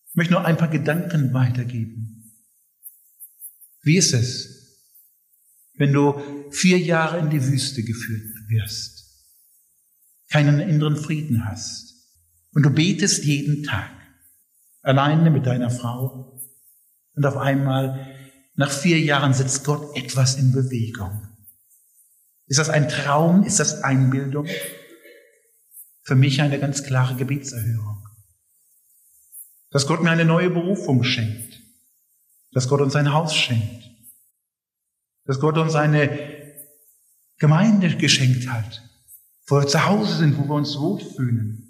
[0.09, 2.33] Ich möchte nur ein paar Gedanken weitergeben.
[3.83, 4.63] Wie ist es,
[5.75, 9.27] wenn du vier Jahre in die Wüste geführt wirst,
[10.29, 11.93] keinen inneren Frieden hast
[12.51, 13.91] und du betest jeden Tag,
[14.83, 16.39] alleine mit deiner Frau
[17.15, 18.07] und auf einmal
[18.55, 21.27] nach vier Jahren setzt Gott etwas in Bewegung.
[22.45, 23.43] Ist das ein Traum?
[23.43, 24.47] Ist das Einbildung?
[26.03, 28.07] Für mich eine ganz klare Gebetserhörung.
[29.71, 31.61] Dass Gott mir eine neue Berufung schenkt.
[32.51, 33.83] Dass Gott uns ein Haus schenkt.
[35.25, 36.33] Dass Gott uns eine
[37.37, 38.83] Gemeinde geschenkt hat,
[39.47, 41.62] wo wir zu Hause sind, wo wir uns wohlfühlen.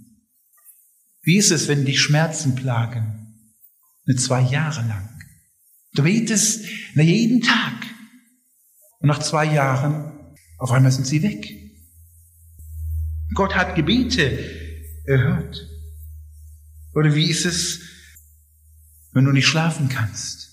[1.23, 3.37] Wie ist es, wenn die Schmerzen plagen?
[4.05, 5.09] Eine zwei Jahre lang.
[5.93, 7.73] Du betest jeden Tag.
[8.99, 11.59] Und nach zwei Jahren auf einmal sind sie weg.
[13.33, 14.39] Gott hat Gebete
[15.05, 15.69] erhört.
[16.93, 17.81] Oder wie ist es,
[19.13, 20.51] wenn du nicht schlafen kannst?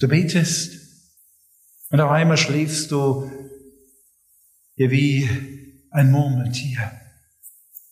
[0.00, 0.78] Du betest
[1.90, 3.30] und auf einmal schläfst du
[4.76, 5.28] ja wie
[5.90, 6.92] ein Murmeltier.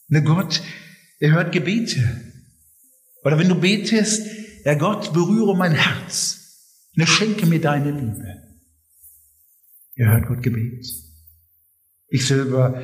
[0.08, 0.62] Ne Gott,
[1.18, 2.22] er hört Gebete.
[3.24, 4.26] Oder wenn du betest,
[4.64, 6.90] Herr Gott, berühre mein Herz.
[6.94, 8.42] Ne schenke mir deine Liebe.
[9.94, 10.86] Ihr hört Gott Gebet.
[12.08, 12.80] Ich selber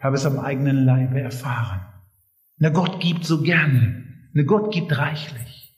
[0.00, 1.80] habe es am eigenen Leibe erfahren.
[2.58, 4.04] Na, Gott gibt so gerne.
[4.32, 5.76] Na, Gott gibt reichlich.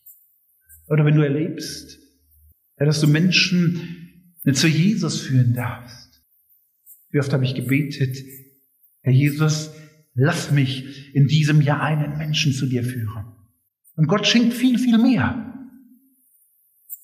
[0.88, 1.98] Oder wenn du erlebst,
[2.76, 6.22] dass du Menschen zu Jesus führen darfst.
[7.10, 8.16] Wie oft habe ich gebetet,
[9.02, 9.70] Herr Jesus,
[10.20, 13.24] lass mich in diesem Jahr einen Menschen zu dir führen.
[13.96, 15.54] Und Gott schenkt viel, viel mehr.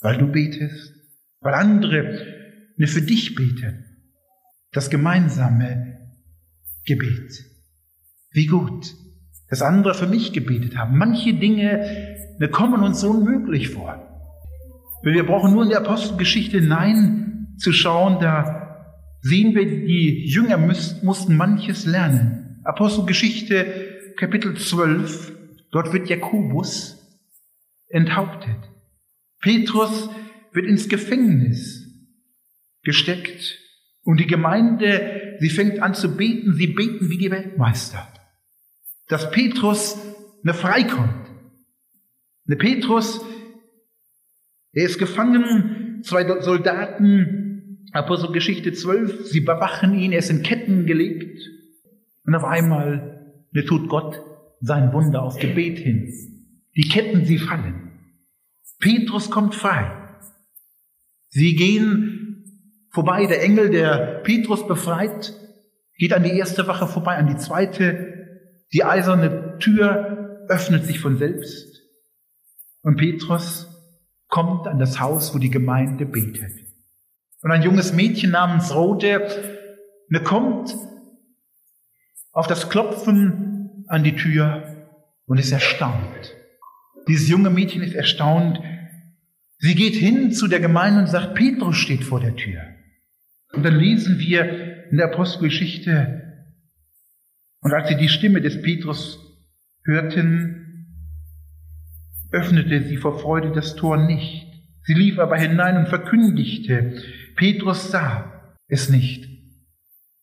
[0.00, 0.92] Weil du betest,
[1.40, 2.26] weil andere
[2.78, 3.84] für dich beten.
[4.72, 6.12] Das gemeinsame
[6.84, 7.42] Gebet.
[8.32, 8.94] Wie gut,
[9.48, 10.98] dass andere für mich gebetet haben.
[10.98, 14.02] Manche Dinge kommen uns so unmöglich vor.
[15.02, 22.45] Wir brauchen nur in die Apostelgeschichte hineinzuschauen, da sehen wir, die Jünger mussten manches lernen.
[22.66, 25.32] Apostelgeschichte Kapitel 12,
[25.70, 26.96] dort wird Jakobus
[27.88, 28.56] enthauptet.
[29.40, 30.08] Petrus
[30.52, 31.86] wird ins Gefängnis
[32.82, 33.58] gesteckt.
[34.02, 38.12] Und die Gemeinde, sie fängt an zu beten, sie beten wie die Weltmeister.
[39.08, 39.96] Dass Petrus
[40.42, 41.28] ne freikommt.
[42.46, 43.20] Ne Petrus,
[44.72, 51.40] er ist gefangen, zwei Soldaten, Apostelgeschichte 12, sie bewachen ihn, er ist in Ketten gelegt.
[52.26, 54.20] Und auf einmal tut Gott
[54.60, 56.12] sein Wunder auf Gebet hin.
[56.76, 57.90] Die Ketten, sie fallen.
[58.80, 59.90] Petrus kommt frei.
[61.28, 63.26] Sie gehen vorbei.
[63.26, 65.32] Der Engel, der Petrus befreit,
[65.96, 68.40] geht an die erste Wache vorbei, an die zweite.
[68.72, 71.76] Die eiserne Tür öffnet sich von selbst
[72.82, 73.66] und Petrus
[74.28, 76.52] kommt an das Haus, wo die Gemeinde betet.
[77.42, 79.26] Und ein junges Mädchen namens Rode
[80.08, 80.76] ne, kommt
[82.36, 84.62] auf das Klopfen an die Tür
[85.24, 86.34] und ist erstaunt.
[87.08, 88.60] Dieses junge Mädchen ist erstaunt.
[89.56, 92.60] Sie geht hin zu der Gemeinde und sagt, Petrus steht vor der Tür.
[93.54, 96.22] Und dann lesen wir in der Apostelgeschichte,
[97.62, 99.18] und als sie die Stimme des Petrus
[99.84, 100.92] hörten,
[102.32, 104.46] öffnete sie vor Freude das Tor nicht.
[104.82, 107.02] Sie lief aber hinein und verkündigte.
[107.34, 109.26] Petrus sah es nicht.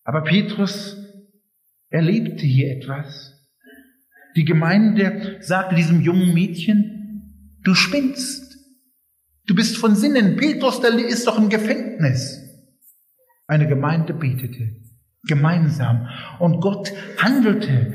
[0.04, 1.03] Aber Petrus
[1.94, 3.40] erlebte hier etwas.
[4.36, 8.58] Die Gemeinde sagte diesem jungen Mädchen, du spinnst.
[9.46, 10.36] Du bist von Sinnen.
[10.36, 12.40] Petrus, der ist doch im Gefängnis.
[13.48, 14.82] Eine Gemeinde betete
[15.26, 17.94] gemeinsam und Gott handelte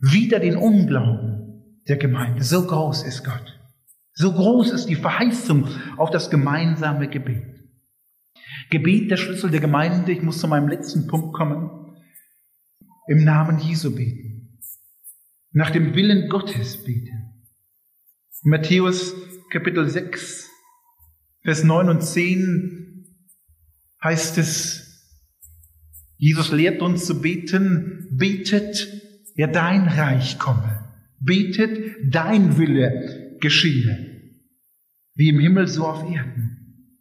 [0.00, 2.42] wider den Unglauben der Gemeinde.
[2.42, 3.58] So groß ist Gott.
[4.12, 7.44] So groß ist die Verheißung auf das gemeinsame Gebet.
[8.70, 10.12] Gebet der Schlüssel der Gemeinde.
[10.12, 11.85] Ich muss zu meinem letzten Punkt kommen.
[13.08, 14.58] Im Namen Jesu beten.
[15.52, 17.44] Nach dem Willen Gottes beten.
[18.42, 19.14] Matthäus
[19.50, 20.50] Kapitel 6,
[21.42, 23.06] Vers 9 und 10
[24.02, 24.86] heißt es,
[26.18, 28.88] Jesus lehrt uns zu beten, betet,
[29.36, 30.94] ja dein Reich komme.
[31.20, 34.34] Betet, dein Wille geschehe.
[35.14, 36.96] Wie im Himmel, so auf Erden.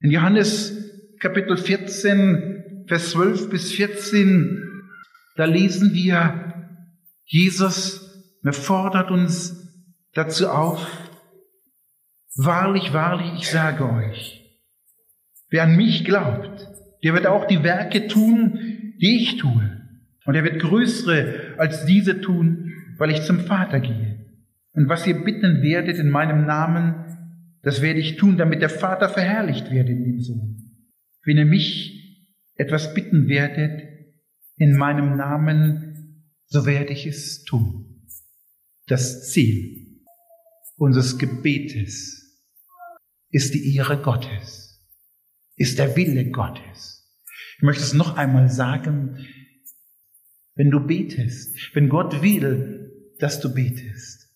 [0.00, 0.76] In Johannes
[1.18, 2.57] Kapitel 14,
[2.88, 4.62] Vers 12 bis 14,
[5.36, 6.54] da lesen wir,
[7.26, 9.68] Jesus fordert uns
[10.14, 10.86] dazu auf,
[12.34, 14.42] wahrlich, wahrlich, ich sage euch,
[15.50, 16.66] wer an mich glaubt,
[17.04, 19.82] der wird auch die Werke tun, die ich tue.
[20.24, 24.26] Und er wird größere als diese tun, weil ich zum Vater gehe.
[24.72, 26.94] Und was ihr bitten werdet in meinem Namen,
[27.62, 30.56] das werde ich tun, damit der Vater verherrlicht werde in dem Sohn.
[31.24, 31.97] Wenn ihr mich
[32.58, 33.82] etwas bitten werdet
[34.56, 38.06] in meinem Namen, so werde ich es tun.
[38.86, 40.02] Das Ziel
[40.76, 42.38] unseres Gebetes
[43.30, 44.68] ist die Ehre Gottes
[45.58, 47.04] ist der Wille Gottes.
[47.56, 49.26] Ich möchte es noch einmal sagen,
[50.54, 54.28] wenn du betest, wenn Gott will, dass du betest,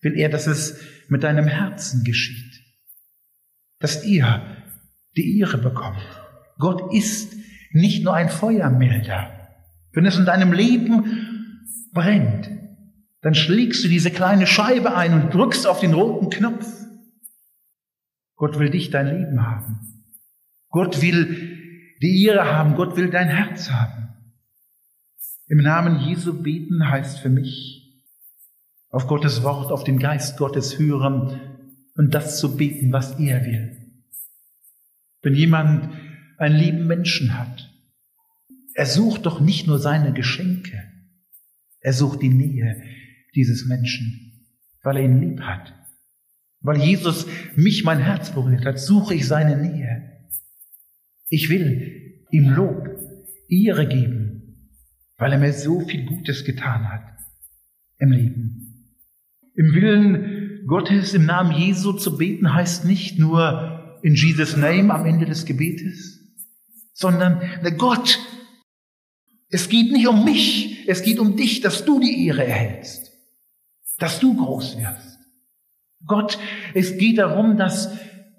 [0.00, 2.62] will er, dass es mit deinem Herzen geschieht,
[3.78, 4.64] dass ihr
[5.16, 6.02] die Ehre bekommt.
[6.58, 7.36] Gott ist
[7.74, 9.30] nicht nur ein Feuermelder.
[9.92, 11.58] Wenn es in deinem Leben
[11.92, 12.50] brennt,
[13.20, 16.66] dann schlägst du diese kleine Scheibe ein und drückst auf den roten Knopf.
[18.36, 20.04] Gott will dich dein Leben haben.
[20.68, 24.08] Gott will die Ehre haben, Gott will dein Herz haben.
[25.48, 28.02] Im Namen Jesu beten heißt für mich,
[28.90, 31.40] auf Gottes Wort, auf den Geist Gottes hören
[31.96, 33.76] und das zu beten, was er will.
[35.22, 35.90] Wenn jemand
[36.38, 37.70] einen lieben Menschen hat,
[38.74, 40.82] er sucht doch nicht nur seine Geschenke,
[41.80, 42.82] er sucht die Nähe
[43.34, 44.48] dieses Menschen,
[44.82, 45.74] weil er ihn lieb hat.
[46.60, 50.28] Weil Jesus mich mein Herz berührt hat, suche ich seine Nähe.
[51.28, 52.88] Ich will ihm Lob,
[53.48, 54.70] Ehre geben,
[55.18, 57.18] weil er mir so viel Gutes getan hat
[57.98, 58.64] im Leben.
[59.54, 65.06] Im Willen Gottes, im Namen Jesu zu beten, heißt nicht nur in Jesus Name am
[65.06, 66.13] Ende des Gebetes,
[66.94, 67.42] sondern
[67.76, 68.18] Gott,
[69.50, 73.12] es geht nicht um mich, es geht um dich, dass du die Ehre erhältst,
[73.98, 75.18] dass du groß wirst.
[76.06, 76.38] Gott,
[76.72, 77.90] es geht darum, dass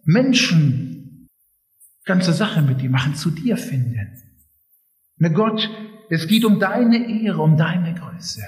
[0.03, 1.29] Menschen
[2.03, 4.21] ganze Sache mit dir machen, zu dir finden.
[5.17, 5.69] Ne Gott,
[6.09, 8.43] es geht um deine Ehre, um deine Größe.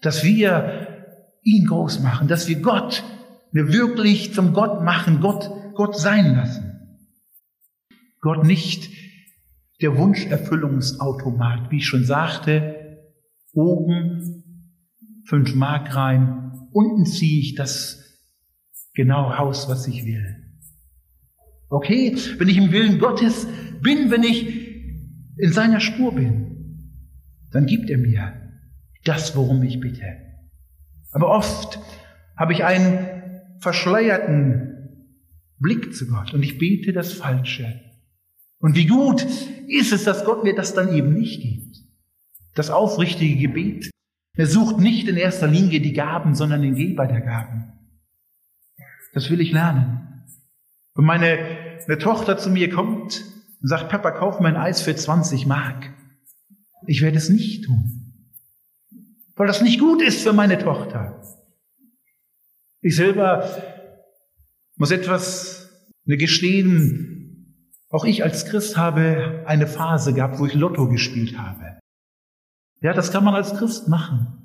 [0.00, 1.06] Dass wir
[1.42, 3.02] ihn groß machen, dass wir Gott
[3.52, 6.67] wir wirklich zum Gott machen, Gott, Gott sein lassen.
[8.20, 8.90] Gott nicht
[9.80, 12.98] der Wunscherfüllungsautomat, wie ich schon sagte,
[13.52, 14.44] oben
[15.26, 18.18] fünf Mark rein, unten ziehe ich das
[18.94, 20.36] genau raus, was ich will.
[21.68, 23.46] Okay, wenn ich im Willen Gottes
[23.82, 24.68] bin, wenn ich
[25.36, 26.48] in seiner Spur bin,
[27.52, 28.32] dann gibt er mir
[29.04, 30.04] das, worum ich bitte.
[31.12, 31.78] Aber oft
[32.36, 33.06] habe ich einen
[33.60, 34.74] verschleierten
[35.58, 37.80] Blick zu Gott und ich bete das Falsche.
[38.58, 39.26] Und wie gut
[39.68, 41.78] ist es, dass Gott mir das dann eben nicht gibt.
[42.54, 43.90] Das aufrichtige Gebet.
[44.36, 47.72] Er sucht nicht in erster Linie die Gaben, sondern den Geber der Gaben.
[49.12, 50.24] Das will ich lernen.
[50.94, 51.38] Wenn meine
[51.88, 53.24] eine Tochter zu mir kommt
[53.62, 55.90] und sagt, Papa, kauf mir ein Eis für 20 Mark.
[56.86, 57.94] Ich werde es nicht tun.
[59.34, 61.22] weil das nicht gut ist für meine Tochter.
[62.80, 63.48] Ich selber
[64.76, 65.70] muss etwas
[66.04, 67.17] gestehen.
[67.90, 71.78] Auch ich als Christ habe eine Phase gehabt, wo ich Lotto gespielt habe.
[72.80, 74.38] Ja, das kann man als Christ machen.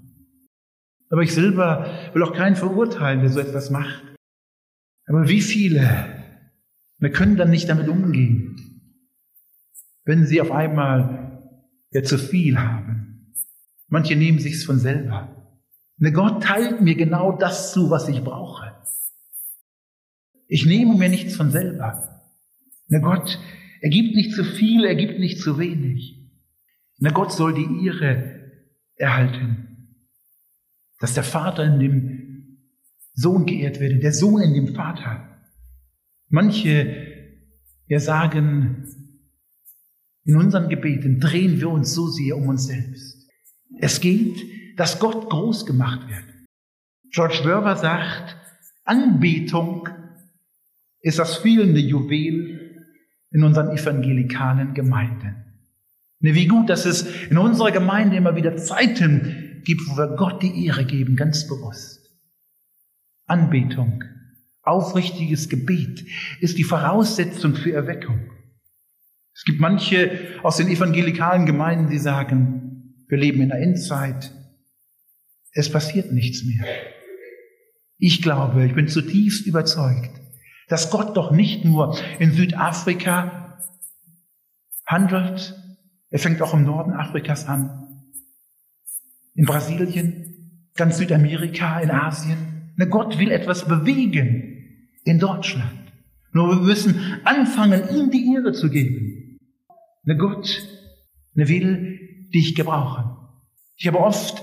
[1.10, 4.04] Aber ich selber will auch keinen verurteilen, der so etwas macht.
[5.06, 6.08] Aber wie viele,
[7.00, 8.82] wir können dann nicht damit umgehen,
[10.06, 11.44] wenn sie auf einmal
[11.91, 13.34] ja zu viel haben.
[13.88, 15.60] Manche nehmen sich's von selber.
[15.98, 18.76] Ne, Gott teilt mir genau das zu, was ich brauche.
[20.48, 22.22] Ich nehme mir nichts von selber.
[22.88, 23.39] Ne, Gott,
[23.81, 26.29] er gibt nicht zu viel, er gibt nicht zu wenig.
[26.99, 28.51] Ne, Gott soll die Ehre
[28.95, 29.97] erhalten.
[30.99, 32.59] Dass der Vater in dem
[33.13, 35.29] Sohn geehrt werde, der Sohn in dem Vater.
[36.29, 37.07] Manche,
[37.88, 38.88] ja sagen,
[40.25, 43.27] in unseren Gebeten drehen wir uns so sehr um uns selbst.
[43.79, 44.38] Es geht
[44.75, 46.23] dass Gott groß gemacht wird.
[47.11, 48.38] George Werber sagt,
[48.86, 49.88] Anbetung
[51.01, 52.62] ist das fehlende Juwel
[53.34, 55.36] in unseren evangelikalen Gemeinden.
[56.19, 60.41] Ne, wie gut, dass es in unserer Gemeinde immer wieder Zeiten gibt, wo wir Gott
[60.41, 61.99] die Ehre geben, ganz bewusst.
[63.25, 64.03] Anbetung,
[64.61, 66.05] aufrichtiges Gebet
[66.39, 68.29] ist die Voraussetzung für Erweckung.
[69.36, 74.31] Es gibt manche aus den evangelikalen Gemeinden, die sagen, wir leben in der Endzeit,
[75.51, 76.65] es passiert nichts mehr.
[77.97, 80.22] Ich glaube, ich bin zutiefst überzeugt,
[80.74, 83.59] dass Gott doch nicht nur in Südafrika
[84.88, 85.53] handelt,
[86.09, 88.01] er fängt auch im Norden Afrikas an,
[89.36, 92.74] in Brasilien, ganz Südamerika, in Asien.
[92.76, 95.93] Ne, Gott will etwas bewegen in Deutschland.
[96.32, 99.38] Nur wir müssen anfangen, ihm die Ehre zu geben.
[100.05, 100.59] Ne, Gott
[101.36, 101.99] ne, will
[102.34, 103.15] dich gebrauchen.
[103.76, 104.41] Ich habe oft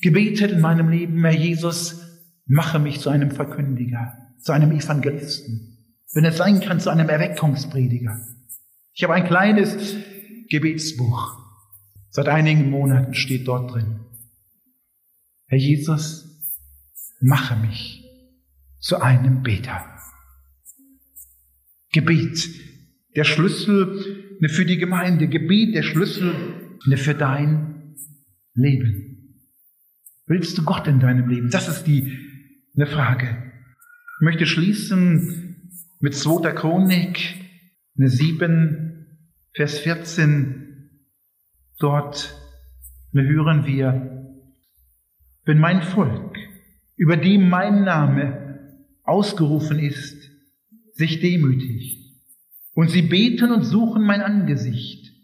[0.00, 2.00] gebetet in meinem Leben, Herr Jesus,
[2.46, 8.20] mache mich zu einem Verkündiger, zu einem Evangelisten, wenn es sein kann, zu einem Erweckungsprediger.
[8.92, 9.96] Ich habe ein kleines
[10.48, 11.38] Gebetsbuch.
[12.10, 14.00] Seit einigen Monaten steht dort drin.
[15.46, 16.26] Herr Jesus,
[17.20, 18.04] mache mich
[18.80, 19.84] zu einem Beter.
[21.92, 22.48] Gebet,
[23.16, 25.28] der Schlüssel für die Gemeinde.
[25.28, 27.96] Gebet, der Schlüssel für dein
[28.54, 29.38] Leben.
[30.26, 31.50] Willst du Gott in deinem Leben?
[31.50, 32.16] Das ist die
[32.76, 33.49] eine Frage.
[34.20, 36.52] Ich möchte schließen mit 2.
[36.52, 37.36] Chronik,
[37.96, 39.06] eine 7,
[39.54, 40.90] Vers 14.
[41.78, 42.38] Dort
[43.14, 44.36] hören wir,
[45.46, 46.36] wenn mein Volk,
[46.98, 50.30] über dem mein Name ausgerufen ist,
[50.92, 52.12] sich demütigt
[52.74, 55.14] und sie beten und suchen mein Angesicht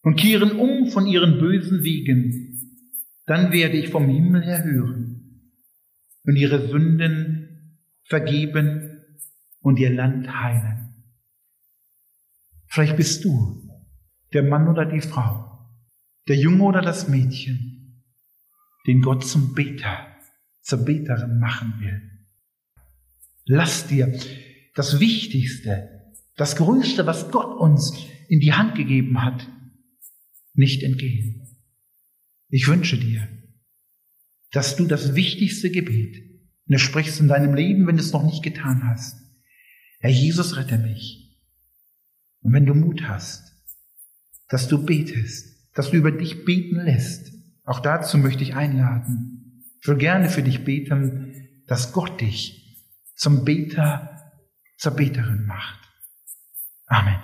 [0.00, 2.88] und kehren um von ihren bösen Wegen,
[3.26, 5.42] dann werde ich vom Himmel her hören
[6.24, 7.39] und ihre Sünden
[8.10, 9.04] vergeben
[9.60, 11.04] und ihr Land heilen.
[12.66, 13.68] Vielleicht bist du
[14.32, 15.70] der Mann oder die Frau,
[16.28, 18.04] der Junge oder das Mädchen,
[18.86, 20.06] den Gott zum Beter,
[20.60, 22.02] zur Beterin machen will.
[23.44, 24.12] Lass dir
[24.74, 27.92] das Wichtigste, das Größte, was Gott uns
[28.28, 29.48] in die Hand gegeben hat,
[30.54, 31.56] nicht entgehen.
[32.48, 33.28] Ich wünsche dir,
[34.50, 36.29] dass du das wichtigste Gebet,
[36.70, 39.20] und du sprichst in deinem Leben, wenn du es noch nicht getan hast.
[39.98, 41.36] Herr Jesus, rette mich.
[42.42, 43.56] Und wenn du Mut hast,
[44.48, 47.32] dass du betest, dass du über dich beten lässt,
[47.64, 49.64] auch dazu möchte ich einladen.
[49.80, 52.80] Ich will gerne für dich beten, dass Gott dich
[53.16, 54.30] zum Beter,
[54.78, 55.80] zur Beterin macht.
[56.86, 57.18] Amen.